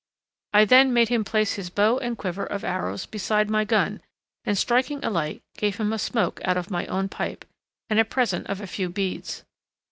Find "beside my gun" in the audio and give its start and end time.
3.05-4.01